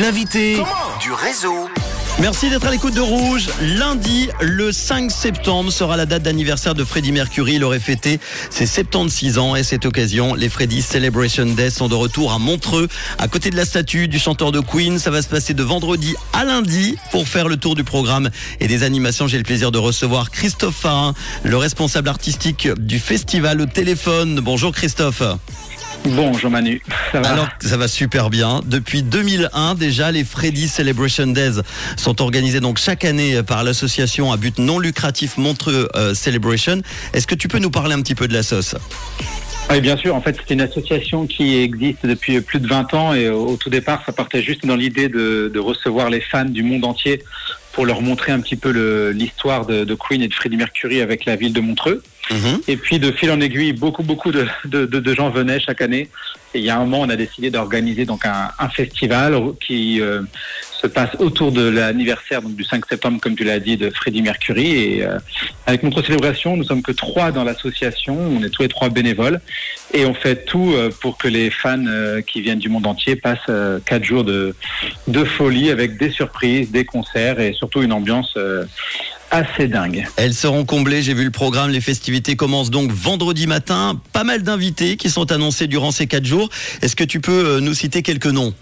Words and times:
L'invité 0.00 0.56
du 1.00 1.12
réseau. 1.12 1.68
Merci 2.18 2.50
d'être 2.50 2.66
à 2.66 2.72
l'écoute 2.72 2.94
de 2.94 3.00
Rouge. 3.00 3.48
Lundi, 3.60 4.28
le 4.40 4.72
5 4.72 5.08
septembre, 5.08 5.70
sera 5.70 5.96
la 5.96 6.04
date 6.04 6.24
d'anniversaire 6.24 6.74
de 6.74 6.82
Freddie 6.82 7.12
Mercury. 7.12 7.54
Il 7.54 7.64
aurait 7.64 7.78
fêté 7.78 8.18
ses 8.50 8.66
76 8.66 9.38
ans 9.38 9.54
et 9.54 9.60
à 9.60 9.62
cette 9.62 9.86
occasion, 9.86 10.34
les 10.34 10.48
Freddie 10.48 10.82
Celebration 10.82 11.46
Days 11.46 11.70
sont 11.70 11.86
de 11.86 11.94
retour 11.94 12.32
à 12.32 12.40
Montreux, 12.40 12.88
à 13.18 13.28
côté 13.28 13.50
de 13.50 13.56
la 13.56 13.64
statue 13.64 14.08
du 14.08 14.18
chanteur 14.18 14.50
de 14.50 14.58
Queen. 14.58 14.98
Ça 14.98 15.12
va 15.12 15.22
se 15.22 15.28
passer 15.28 15.54
de 15.54 15.62
vendredi 15.62 16.16
à 16.32 16.44
lundi 16.44 16.96
pour 17.12 17.28
faire 17.28 17.46
le 17.46 17.56
tour 17.56 17.76
du 17.76 17.84
programme 17.84 18.30
et 18.58 18.66
des 18.66 18.82
animations. 18.82 19.28
J'ai 19.28 19.38
le 19.38 19.44
plaisir 19.44 19.70
de 19.70 19.78
recevoir 19.78 20.32
Christophe 20.32 20.74
Farin, 20.74 21.14
le 21.44 21.56
responsable 21.56 22.08
artistique 22.08 22.68
du 22.78 22.98
festival 22.98 23.60
au 23.60 23.66
téléphone. 23.66 24.40
Bonjour 24.40 24.72
Christophe. 24.72 25.22
Bonjour 26.04 26.50
Manu, 26.50 26.82
ça 27.12 27.20
va 27.20 27.30
Alors, 27.30 27.48
ça 27.60 27.76
va 27.78 27.88
super 27.88 28.28
bien. 28.28 28.60
Depuis 28.66 29.02
2001, 29.02 29.74
déjà, 29.74 30.10
les 30.10 30.22
Freddy 30.22 30.68
Celebration 30.68 31.28
Days 31.28 31.60
sont 31.96 32.20
organisés 32.20 32.60
donc 32.60 32.78
chaque 32.78 33.04
année 33.04 33.42
par 33.42 33.64
l'association 33.64 34.30
à 34.30 34.36
but 34.36 34.58
non 34.58 34.78
lucratif 34.78 35.38
Montreux 35.38 35.88
euh, 35.96 36.14
Celebration. 36.14 36.82
Est-ce 37.14 37.26
que 37.26 37.34
tu 37.34 37.48
peux 37.48 37.58
nous 37.58 37.70
parler 37.70 37.94
un 37.94 38.02
petit 38.02 38.14
peu 38.14 38.28
de 38.28 38.34
la 38.34 38.42
sauce? 38.42 38.74
Oui, 39.70 39.80
bien 39.80 39.96
sûr. 39.96 40.14
En 40.14 40.20
fait, 40.20 40.36
c'est 40.46 40.52
une 40.52 40.60
association 40.60 41.26
qui 41.26 41.56
existe 41.56 42.04
depuis 42.04 42.40
plus 42.42 42.60
de 42.60 42.68
20 42.68 42.92
ans 42.92 43.14
et 43.14 43.30
au, 43.30 43.46
au 43.46 43.56
tout 43.56 43.70
départ, 43.70 44.02
ça 44.04 44.12
partait 44.12 44.42
juste 44.42 44.66
dans 44.66 44.76
l'idée 44.76 45.08
de, 45.08 45.50
de 45.52 45.58
recevoir 45.58 46.10
les 46.10 46.20
fans 46.20 46.44
du 46.44 46.62
monde 46.62 46.84
entier 46.84 47.22
pour 47.72 47.86
leur 47.86 48.02
montrer 48.02 48.30
un 48.30 48.40
petit 48.40 48.56
peu 48.56 48.70
l'histoire 49.10 49.66
de, 49.66 49.84
de 49.84 49.94
Queen 49.94 50.22
et 50.22 50.28
de 50.28 50.34
Freddie 50.34 50.56
Mercury 50.56 51.00
avec 51.00 51.24
la 51.24 51.36
ville 51.36 51.52
de 51.52 51.60
Montreux. 51.60 52.02
Mhm. 52.30 52.60
Et 52.68 52.76
puis, 52.76 52.98
de 52.98 53.10
fil 53.12 53.30
en 53.30 53.40
aiguille, 53.40 53.72
beaucoup, 53.72 54.02
beaucoup 54.02 54.32
de, 54.32 54.46
de, 54.64 54.86
de- 54.86 55.14
gens 55.14 55.30
venaient 55.30 55.60
chaque 55.60 55.80
année. 55.82 56.08
Et 56.54 56.58
il 56.60 56.64
y 56.64 56.70
a 56.70 56.76
un 56.76 56.80
moment, 56.80 57.00
on 57.00 57.08
a 57.08 57.16
décidé 57.16 57.50
d'organiser 57.50 58.04
donc 58.04 58.24
un, 58.24 58.50
un 58.58 58.68
festival 58.68 59.36
qui 59.64 60.00
euh, 60.00 60.22
se 60.80 60.86
passe 60.86 61.10
autour 61.18 61.50
de 61.52 61.68
l'anniversaire 61.68 62.42
donc 62.42 62.54
du 62.56 62.64
5 62.64 62.86
septembre, 62.86 63.18
comme 63.20 63.34
tu 63.36 63.42
l'as 63.44 63.58
dit, 63.60 63.76
de 63.76 63.90
Freddie 63.90 64.22
Mercury. 64.22 64.70
Et 64.72 65.04
euh, 65.04 65.18
avec 65.66 65.82
notre 65.82 66.02
célébration, 66.02 66.56
nous 66.56 66.64
sommes 66.64 66.82
que 66.82 66.92
trois 66.92 67.32
dans 67.32 67.44
l'association. 67.44 68.16
On 68.18 68.42
est 68.42 68.50
tous 68.50 68.62
les 68.62 68.68
trois 68.68 68.88
bénévoles. 68.88 69.40
Et 69.92 70.06
on 70.06 70.14
fait 70.14 70.44
tout 70.44 70.72
euh, 70.74 70.90
pour 71.00 71.18
que 71.18 71.28
les 71.28 71.50
fans 71.50 71.84
euh, 71.86 72.20
qui 72.22 72.40
viennent 72.40 72.58
du 72.58 72.68
monde 72.68 72.86
entier 72.86 73.16
passent 73.16 73.38
euh, 73.48 73.78
quatre 73.84 74.04
jours 74.04 74.24
de, 74.24 74.54
de 75.08 75.24
folie 75.24 75.70
avec 75.70 75.98
des 75.98 76.10
surprises, 76.10 76.70
des 76.70 76.84
concerts 76.84 77.40
et 77.40 77.52
surtout 77.52 77.82
une 77.82 77.92
ambiance 77.92 78.32
euh, 78.36 78.64
assez 79.34 79.66
dingue. 79.66 80.06
Elles 80.16 80.32
seront 80.32 80.64
comblées, 80.64 81.02
j'ai 81.02 81.12
vu 81.12 81.24
le 81.24 81.32
programme, 81.32 81.70
les 81.70 81.80
festivités 81.80 82.36
commencent 82.36 82.70
donc 82.70 82.92
vendredi 82.92 83.48
matin. 83.48 84.00
Pas 84.12 84.22
mal 84.22 84.44
d'invités 84.44 84.96
qui 84.96 85.10
sont 85.10 85.32
annoncés 85.32 85.66
durant 85.66 85.90
ces 85.90 86.06
quatre 86.06 86.24
jours. 86.24 86.48
Est-ce 86.82 86.94
que 86.94 87.04
tu 87.04 87.20
peux 87.20 87.56
euh, 87.56 87.60
nous 87.60 87.74
citer 87.74 88.02
quelques 88.02 88.26
noms? 88.26 88.54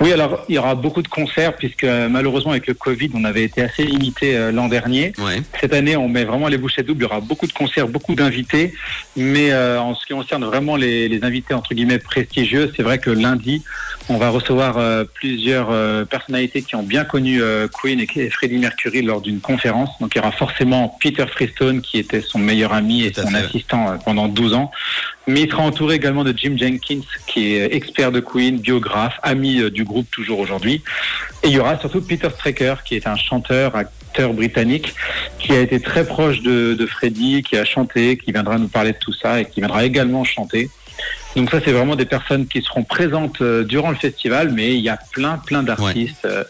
Oui, 0.00 0.12
alors 0.12 0.44
il 0.48 0.54
y 0.54 0.58
aura 0.58 0.74
beaucoup 0.74 1.02
de 1.02 1.08
concerts 1.08 1.56
puisque 1.56 1.84
malheureusement 1.84 2.52
avec 2.52 2.66
le 2.66 2.74
Covid, 2.74 3.10
on 3.14 3.24
avait 3.24 3.44
été 3.44 3.62
assez 3.62 3.84
limité 3.84 4.36
euh, 4.36 4.52
l'an 4.52 4.68
dernier. 4.68 5.12
Ouais. 5.18 5.42
Cette 5.60 5.74
année, 5.74 5.96
on 5.96 6.08
met 6.08 6.24
vraiment 6.24 6.48
les 6.48 6.58
bouchées 6.58 6.82
doubles. 6.82 7.00
Il 7.00 7.04
y 7.04 7.06
aura 7.06 7.20
beaucoup 7.20 7.46
de 7.46 7.52
concerts, 7.52 7.88
beaucoup 7.88 8.14
d'invités. 8.14 8.72
Mais 9.16 9.52
euh, 9.52 9.80
en 9.80 9.94
ce 9.94 10.06
qui 10.06 10.12
concerne 10.12 10.44
vraiment 10.44 10.76
les, 10.76 11.08
les 11.08 11.24
invités 11.24 11.54
entre 11.54 11.74
guillemets 11.74 11.98
prestigieux, 11.98 12.72
c'est 12.76 12.82
vrai 12.82 12.98
que 12.98 13.10
lundi, 13.10 13.62
on 14.08 14.16
va 14.16 14.30
recevoir 14.30 14.78
euh, 14.78 15.04
plusieurs 15.04 15.68
personnalités 16.06 16.62
qui 16.62 16.74
ont 16.76 16.82
bien 16.82 17.04
connu 17.04 17.40
Queen 17.80 18.00
et 18.00 18.08
et 18.16 18.30
Freddie 18.30 18.58
Mercury 18.58 19.02
lors 19.02 19.20
d'une 19.20 19.40
conférence. 19.40 19.90
Donc 20.00 20.14
il 20.14 20.18
y 20.18 20.20
aura 20.20 20.32
forcément 20.32 20.96
Peter 21.00 21.26
Freestone 21.26 21.82
qui 21.82 21.98
était 21.98 22.22
son 22.22 22.38
meilleur 22.38 22.72
ami 22.72 23.02
et 23.02 23.12
son 23.12 23.28
fait. 23.28 23.36
assistant 23.36 23.98
pendant 24.04 24.28
12 24.28 24.54
ans. 24.54 24.70
Mais 25.28 25.42
il 25.42 25.50
sera 25.50 25.62
entouré 25.62 25.96
également 25.96 26.24
de 26.24 26.32
Jim 26.34 26.56
Jenkins, 26.56 27.02
qui 27.26 27.52
est 27.54 27.74
expert 27.74 28.10
de 28.10 28.20
Queen, 28.20 28.56
biographe, 28.58 29.20
ami 29.22 29.60
euh, 29.60 29.70
du 29.70 29.84
groupe 29.84 30.10
toujours 30.10 30.38
aujourd'hui. 30.38 30.82
Et 31.42 31.48
il 31.48 31.52
y 31.52 31.58
aura 31.58 31.78
surtout 31.78 32.00
Peter 32.00 32.30
Straker, 32.30 32.76
qui 32.82 32.96
est 32.96 33.06
un 33.06 33.16
chanteur, 33.16 33.76
acteur 33.76 34.32
britannique, 34.32 34.94
qui 35.38 35.52
a 35.52 35.60
été 35.60 35.80
très 35.80 36.06
proche 36.06 36.40
de, 36.40 36.72
de 36.72 36.86
Freddie, 36.86 37.42
qui 37.42 37.58
a 37.58 37.66
chanté, 37.66 38.16
qui 38.16 38.32
viendra 38.32 38.56
nous 38.56 38.68
parler 38.68 38.92
de 38.92 38.98
tout 38.98 39.12
ça 39.12 39.42
et 39.42 39.44
qui 39.44 39.60
viendra 39.60 39.84
également 39.84 40.24
chanter. 40.24 40.70
Donc 41.36 41.50
ça, 41.50 41.58
c'est 41.64 41.72
vraiment 41.72 41.94
des 41.94 42.06
personnes 42.06 42.46
qui 42.46 42.62
seront 42.62 42.84
présentes 42.84 43.40
euh, 43.42 43.64
durant 43.64 43.90
le 43.90 43.96
festival, 43.96 44.50
mais 44.52 44.74
il 44.74 44.80
y 44.80 44.88
a 44.88 44.98
plein, 45.12 45.38
plein 45.38 45.62
d'artistes 45.62 46.24
euh, 46.24 46.42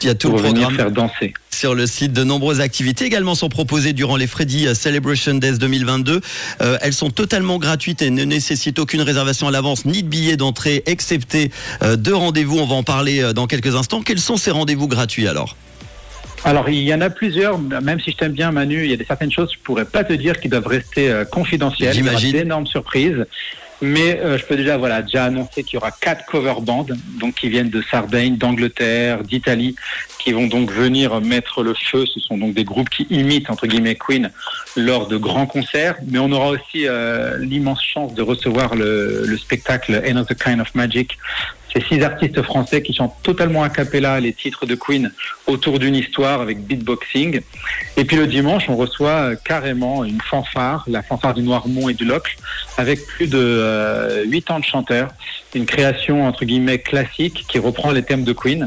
Il 0.00 0.06
y 0.06 0.10
a 0.10 0.14
tout 0.14 0.30
pour 0.30 0.38
le 0.38 0.48
venir 0.48 0.70
faire 0.72 0.90
danser. 0.90 1.34
sur 1.50 1.74
le 1.74 1.86
site. 1.86 2.12
De 2.12 2.24
nombreuses 2.24 2.60
activités 2.60 3.04
également 3.04 3.34
sont 3.34 3.48
proposées 3.48 3.92
durant 3.92 4.16
les 4.16 4.26
Freddy 4.26 4.74
Celebration 4.74 5.34
Days 5.34 5.58
2022. 5.58 6.20
Euh, 6.60 6.78
elles 6.80 6.92
sont 6.92 7.10
totalement 7.10 7.58
gratuites 7.58 8.00
et 8.02 8.10
ne 8.10 8.24
nécessitent 8.24 8.78
aucune 8.78 9.02
réservation 9.02 9.48
à 9.48 9.50
l'avance 9.50 9.84
ni 9.84 10.02
de 10.02 10.08
billets 10.08 10.36
d'entrée, 10.36 10.82
excepté 10.86 11.50
euh, 11.82 11.96
deux 11.96 12.14
rendez-vous. 12.14 12.58
On 12.58 12.66
va 12.66 12.76
en 12.76 12.82
parler 12.82 13.22
euh, 13.22 13.32
dans 13.32 13.46
quelques 13.46 13.74
instants. 13.74 14.02
Quels 14.02 14.20
sont 14.20 14.36
ces 14.36 14.50
rendez-vous 14.50 14.88
gratuits 14.88 15.28
alors? 15.28 15.56
Alors, 16.44 16.68
il 16.68 16.82
y 16.82 16.92
en 16.92 17.00
a 17.00 17.10
plusieurs, 17.10 17.58
même 17.58 18.00
si 18.00 18.10
je 18.10 18.16
t'aime 18.16 18.32
bien, 18.32 18.50
Manu, 18.50 18.84
il 18.84 18.90
y 18.90 18.94
a 18.94 18.96
des 18.96 19.04
certaines 19.04 19.30
choses 19.30 19.50
que 19.50 19.54
je 19.54 19.62
pourrais 19.62 19.84
pas 19.84 20.02
te 20.02 20.12
dire 20.12 20.40
qui 20.40 20.48
doivent 20.48 20.66
rester 20.66 21.08
euh, 21.08 21.24
confidentielles. 21.24 21.94
J'imagine. 21.94 22.32
d'énormes 22.32 22.66
surprises. 22.66 23.26
Mais 23.82 24.20
euh, 24.20 24.38
je 24.38 24.44
peux 24.44 24.54
déjà, 24.54 24.76
voilà, 24.76 25.02
déjà 25.02 25.24
annoncer 25.24 25.64
qu'il 25.64 25.74
y 25.74 25.76
aura 25.76 25.90
quatre 25.90 26.24
cover 26.26 26.54
bands, 26.62 26.86
donc 27.18 27.34
qui 27.34 27.48
viennent 27.48 27.68
de 27.68 27.82
Sardaigne, 27.82 28.36
d'Angleterre, 28.36 29.24
d'Italie, 29.24 29.74
qui 30.20 30.30
vont 30.32 30.46
donc 30.46 30.70
venir 30.70 31.20
mettre 31.20 31.64
le 31.64 31.74
feu. 31.74 32.06
Ce 32.06 32.20
sont 32.20 32.38
donc 32.38 32.54
des 32.54 32.62
groupes 32.62 32.88
qui 32.88 33.08
imitent 33.10 33.50
entre 33.50 33.66
guillemets 33.66 33.96
Queen 33.96 34.30
lors 34.76 35.08
de 35.08 35.16
grands 35.16 35.46
concerts. 35.46 35.96
Mais 36.06 36.20
on 36.20 36.30
aura 36.30 36.50
aussi 36.50 36.86
euh, 36.86 37.36
l'immense 37.38 37.82
chance 37.82 38.14
de 38.14 38.22
recevoir 38.22 38.76
le, 38.76 39.24
le 39.26 39.36
spectacle 39.36 40.00
Another 40.06 40.36
Kind 40.36 40.60
of 40.60 40.72
Magic. 40.76 41.18
C'est 41.72 41.84
six 41.86 42.02
artistes 42.02 42.42
français 42.42 42.82
qui 42.82 42.92
chantent 42.92 43.16
totalement 43.22 43.62
a 43.62 43.70
cappella 43.70 44.20
les 44.20 44.32
titres 44.32 44.66
de 44.66 44.74
Queen 44.74 45.10
autour 45.46 45.78
d'une 45.78 45.94
histoire 45.94 46.40
avec 46.40 46.60
beatboxing. 46.66 47.40
Et 47.96 48.04
puis 48.04 48.16
le 48.16 48.26
dimanche, 48.26 48.64
on 48.68 48.76
reçoit 48.76 49.10
euh, 49.10 49.36
carrément 49.42 50.04
une 50.04 50.20
fanfare, 50.20 50.84
la 50.86 51.02
fanfare 51.02 51.34
du 51.34 51.42
Noirmont 51.42 51.88
et 51.88 51.94
du 51.94 52.04
Locle, 52.04 52.36
avec 52.76 53.04
plus 53.06 53.28
de 53.28 53.38
euh, 53.38 54.24
huit 54.24 54.50
ans 54.50 54.60
de 54.60 54.64
chanteurs. 54.64 55.08
Une 55.54 55.66
création 55.66 56.26
entre 56.26 56.44
guillemets 56.44 56.78
classique 56.78 57.44
qui 57.48 57.58
reprend 57.58 57.90
les 57.90 58.02
thèmes 58.02 58.24
de 58.24 58.32
Queen. 58.32 58.66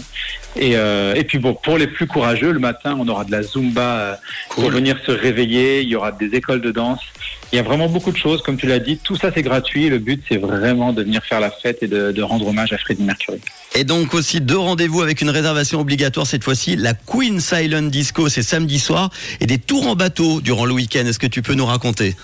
Et, 0.55 0.77
euh, 0.77 1.13
et 1.15 1.23
puis 1.23 1.37
bon, 1.37 1.53
pour 1.53 1.77
les 1.77 1.87
plus 1.87 2.07
courageux, 2.07 2.51
le 2.51 2.59
matin, 2.59 2.95
on 2.99 3.07
aura 3.07 3.25
de 3.25 3.31
la 3.31 3.43
zumba 3.43 3.81
euh, 3.81 4.15
pour 4.51 4.69
venir 4.69 4.97
se 5.05 5.11
réveiller. 5.11 5.81
Il 5.81 5.89
y 5.89 5.95
aura 5.95 6.11
des 6.11 6.35
écoles 6.35 6.61
de 6.61 6.71
danse. 6.71 7.01
Il 7.51 7.55
y 7.55 7.59
a 7.59 7.63
vraiment 7.63 7.87
beaucoup 7.87 8.11
de 8.11 8.17
choses, 8.17 8.41
comme 8.41 8.57
tu 8.57 8.67
l'as 8.67 8.79
dit. 8.79 8.97
Tout 8.97 9.15
ça, 9.15 9.31
c'est 9.33 9.43
gratuit. 9.43 9.87
Le 9.87 9.99
but, 9.99 10.21
c'est 10.27 10.37
vraiment 10.37 10.91
de 10.93 11.03
venir 11.03 11.23
faire 11.23 11.39
la 11.39 11.51
fête 11.51 11.83
et 11.83 11.87
de, 11.87 12.11
de 12.11 12.21
rendre 12.21 12.47
hommage 12.47 12.73
à 12.73 12.77
Freddie 12.77 13.03
Mercury. 13.03 13.39
Et 13.75 13.83
donc 13.83 14.13
aussi 14.13 14.41
deux 14.41 14.57
rendez-vous 14.57 15.01
avec 15.01 15.21
une 15.21 15.29
réservation 15.29 15.79
obligatoire 15.79 16.25
cette 16.25 16.43
fois-ci. 16.43 16.75
La 16.75 16.93
Queen 16.93 17.39
Silent 17.39 17.83
Disco, 17.83 18.29
c'est 18.29 18.41
samedi 18.41 18.79
soir. 18.79 19.09
Et 19.39 19.45
des 19.45 19.57
tours 19.57 19.87
en 19.87 19.95
bateau 19.95 20.41
durant 20.41 20.65
le 20.65 20.73
week-end. 20.73 21.05
Est-ce 21.05 21.19
que 21.19 21.27
tu 21.27 21.41
peux 21.41 21.53
nous 21.53 21.65
raconter? 21.65 22.15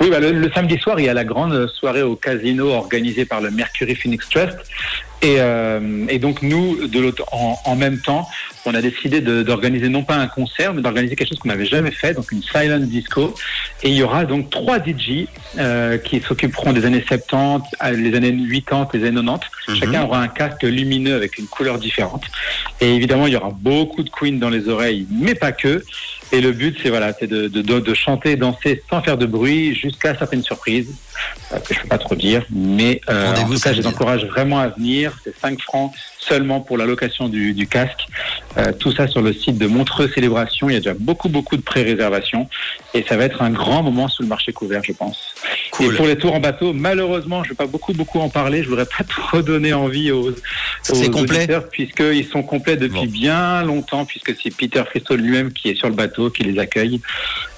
Oui, 0.00 0.10
bah, 0.10 0.20
le, 0.20 0.32
le 0.32 0.50
samedi 0.52 0.78
soir, 0.78 0.98
il 0.98 1.06
y 1.06 1.08
a 1.08 1.14
la 1.14 1.24
grande 1.24 1.68
soirée 1.78 2.02
au 2.02 2.16
casino 2.16 2.70
organisée 2.70 3.24
par 3.24 3.40
le 3.40 3.50
Mercury 3.50 3.94
Phoenix 3.94 4.28
Trust. 4.28 4.56
Et, 5.22 5.36
euh, 5.38 6.06
et 6.08 6.18
donc 6.18 6.42
nous, 6.42 6.88
de 6.88 7.00
l'autre, 7.00 7.24
en, 7.32 7.58
en 7.64 7.76
même 7.76 7.98
temps, 7.98 8.28
on 8.66 8.74
a 8.74 8.80
décidé 8.80 9.20
d'organiser 9.20 9.88
non 9.88 10.04
pas 10.04 10.16
un 10.16 10.26
concert, 10.26 10.72
mais 10.74 10.80
d'organiser 10.82 11.16
quelque 11.16 11.28
chose 11.28 11.38
qu'on 11.38 11.48
n'avait 11.48 11.66
jamais 11.66 11.90
fait, 11.90 12.14
donc 12.14 12.32
une 12.32 12.42
silent 12.42 12.78
disco. 12.80 13.34
Et 13.82 13.90
il 13.90 13.94
y 13.94 14.02
aura 14.02 14.24
donc 14.24 14.50
trois 14.50 14.78
DJ 14.78 15.26
euh, 15.58 15.98
qui 15.98 16.20
s'occuperont 16.20 16.72
des 16.72 16.84
années 16.86 17.04
70, 17.06 17.68
à- 17.78 17.92
les 17.92 18.14
années 18.14 18.32
80, 18.32 18.88
les 18.94 19.06
années 19.08 19.22
90. 19.22 19.40
Mhm. 19.68 19.74
Chacun 19.76 20.02
aura 20.04 20.20
un 20.20 20.28
casque 20.28 20.62
lumineux 20.62 21.14
avec 21.14 21.38
une 21.38 21.46
couleur 21.46 21.78
différente. 21.78 22.24
Et 22.80 22.94
évidemment, 22.94 23.26
il 23.26 23.32
y 23.34 23.36
aura 23.36 23.50
beaucoup 23.54 24.02
de 24.02 24.10
Queen 24.10 24.38
dans 24.38 24.50
les 24.50 24.68
oreilles, 24.68 25.06
mais 25.10 25.34
pas 25.34 25.52
que. 25.52 25.84
Et 26.32 26.40
le 26.40 26.52
but, 26.52 26.76
c'est 26.82 26.88
voilà, 26.88 27.12
c'est 27.12 27.26
de, 27.28 27.46
de, 27.48 27.60
de, 27.62 27.78
de 27.80 27.94
chanter, 27.94 28.34
danser 28.34 28.82
sans 28.90 29.02
faire 29.02 29.16
de 29.18 29.26
bruit 29.26 29.74
jusqu'à 29.74 30.16
certaines 30.16 30.42
surprises 30.42 30.92
euh, 31.52 31.58
que 31.60 31.74
je 31.74 31.80
peux 31.80 31.88
pas 31.88 31.98
trop 31.98 32.14
dire. 32.16 32.42
Mais 32.50 33.00
euh, 33.08 33.30
en 33.30 33.48
tout 33.48 33.60
cas, 33.60 33.72
je 33.72 33.80
les 33.80 33.86
encourage 33.86 34.24
vraiment 34.24 34.58
à 34.58 34.68
venir. 34.68 35.12
C'est 35.22 35.38
5 35.38 35.60
francs 35.60 35.92
seulement 36.18 36.60
pour 36.60 36.78
la 36.78 36.86
location 36.86 37.28
du, 37.28 37.52
du 37.52 37.66
casque. 37.68 38.06
Euh, 38.56 38.72
tout 38.72 38.92
ça 38.92 39.08
sur 39.08 39.20
le 39.20 39.32
site 39.32 39.58
de 39.58 39.66
Montreux 39.66 40.08
Célébration. 40.08 40.68
Il 40.68 40.74
y 40.74 40.76
a 40.76 40.80
déjà 40.80 40.94
beaucoup, 40.94 41.28
beaucoup 41.28 41.56
de 41.56 41.62
pré-réservations. 41.62 42.48
Et 42.94 43.04
ça 43.08 43.16
va 43.16 43.24
être 43.24 43.42
un 43.42 43.50
grand 43.50 43.82
moment 43.82 44.08
sous 44.08 44.22
le 44.22 44.28
marché 44.28 44.52
couvert, 44.52 44.82
je 44.84 44.92
pense. 44.92 45.34
Cool. 45.72 45.86
Et 45.86 45.96
pour 45.96 46.06
les 46.06 46.16
tours 46.16 46.34
en 46.34 46.40
bateau, 46.40 46.72
malheureusement, 46.72 47.42
je 47.42 47.48
ne 47.48 47.54
vais 47.54 47.56
pas 47.56 47.66
beaucoup, 47.66 47.92
beaucoup 47.92 48.20
en 48.20 48.28
parler. 48.28 48.62
Je 48.62 48.68
voudrais 48.68 48.86
pas 48.86 49.04
trop 49.08 49.42
donner 49.42 49.72
envie 49.72 50.12
aux, 50.12 50.30
aux 50.30 51.10
complet 51.10 51.48
puisqu'ils 51.70 52.26
sont 52.26 52.42
complets 52.42 52.76
depuis 52.76 52.94
Bon. 52.94 53.06
bien 53.06 53.62
longtemps, 53.64 54.04
puisque 54.04 54.34
c'est 54.40 54.54
Peter 54.54 54.82
Freestone 54.86 55.20
lui-même 55.20 55.52
qui 55.52 55.70
est 55.70 55.74
sur 55.74 55.88
le 55.88 55.94
bateau, 55.94 56.30
qui 56.30 56.44
les 56.44 56.58
accueille. 56.58 57.00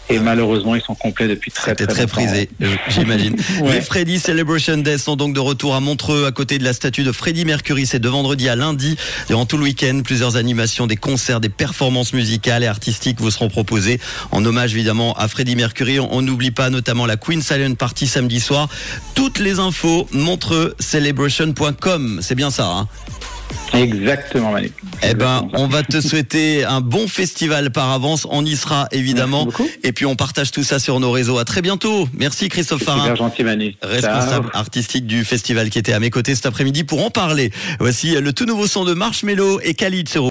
Et 0.09 0.19
malheureusement, 0.19 0.75
ils 0.75 0.83
sont 0.83 0.95
complets 0.95 1.29
depuis 1.29 1.51
très, 1.51 1.73
C'était 1.73 1.87
très, 1.87 2.07
très 2.07 2.23
longtemps. 2.23 2.33
prisé, 2.33 2.49
euh, 2.63 2.75
j'imagine. 2.89 3.37
Ouais. 3.61 3.75
Les 3.75 3.81
Freddy 3.81 4.19
Celebration 4.19 4.79
Days 4.79 4.99
sont 4.99 5.17
donc 5.17 5.35
de 5.35 5.41
retour 5.41 5.75
à 5.75 5.81
Montreux, 5.81 6.27
à 6.27 6.33
côté 6.33 6.59
de 6.59 6.65
la 6.65 6.73
statue 6.73 7.03
de 7.05 7.13
Freddie 7.13 7.45
Mercury. 7.45 7.87
C'est 7.87 7.99
de 7.99 8.09
vendredi 8.09 8.49
à 8.49 8.57
lundi. 8.57 8.97
Durant 9.29 9.47
tout 9.47 9.57
le 9.57 9.65
week-end, 9.65 10.01
plusieurs 10.05 10.37
animations, 10.37 10.87
des 10.87 10.97
concerts, 10.97 11.41
des 11.41 11.49
performances 11.49 12.13
musicales 12.13 12.65
et 12.65 12.67
artistiques 12.67 13.21
vous 13.21 13.31
seront 13.31 13.49
proposées 13.49 13.99
en 14.31 14.45
hommage 14.45 14.75
évidemment 14.75 15.15
à 15.15 15.29
Freddie 15.29 15.57
Mercury. 15.57 15.99
On 16.01 16.17
on 16.17 16.23
n'oublie 16.23 16.51
pas 16.51 16.71
notamment 16.71 17.05
la 17.07 17.17
Queen 17.17 17.43
Silent 17.43 17.75
Party 17.75 18.07
samedi 18.07 18.41
soir. 18.41 18.69
Toutes 19.15 19.39
les 19.39 19.59
infos, 19.59 20.09
montreuxcelebration.com. 20.13 22.21
C'est 22.23 22.35
bien 22.35 22.51
ça, 22.51 22.67
hein? 22.69 22.89
Exactement, 23.73 24.53
Manu. 24.53 24.71
Eh 25.03 25.15
ben, 25.15 25.49
on 25.53 25.67
va 25.67 25.83
te 25.83 26.01
souhaiter 26.01 26.65
un 26.65 26.81
bon 26.81 27.09
festival 27.09 27.71
par 27.71 27.91
avance. 27.91 28.27
On 28.31 28.45
y 28.45 28.57
sera 28.57 28.89
évidemment. 28.93 29.47
Et 29.83 29.93
puis 29.93 30.07
on 30.07 30.17
partage 30.17 30.51
tout 30.51 30.63
ça 30.63 30.79
sur 30.79 30.99
nos 31.01 31.11
réseaux. 31.11 31.39
À 31.39 31.45
très 31.45 31.63
bientôt. 31.63 32.09
Merci 32.15 32.49
Christophe 32.49 32.85
Farin. 32.85 33.01
super 33.03 33.17
gentil, 33.17 33.45
Manu. 33.45 33.77
responsable 33.83 34.49
Ciao. 34.49 34.61
artistique 34.61 35.07
du 35.07 35.25
festival 35.25 35.69
qui 35.71 35.79
était 35.79 35.93
à 35.93 36.01
mes 36.01 36.11
côtés 36.11 36.35
cet 36.35 36.47
après-midi 36.47 36.85
pour 36.85 37.05
en 37.05 37.11
parler. 37.11 37.51
Voici 37.79 38.15
le 38.15 38.33
tout 38.33 38.47
nouveau 38.47 38.67
son 38.67 38.85
de 38.85 38.95
Marshmello 38.95 39.61
et 39.63 39.75
Khalid 39.75 40.09